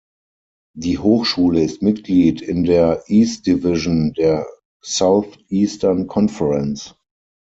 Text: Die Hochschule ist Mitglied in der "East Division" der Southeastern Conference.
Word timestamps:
Die 0.75 0.97
Hochschule 0.97 1.61
ist 1.61 1.83
Mitglied 1.83 2.41
in 2.41 2.63
der 2.63 3.03
"East 3.05 3.45
Division" 3.45 4.13
der 4.13 4.47
Southeastern 4.83 6.07
Conference. 6.07 6.95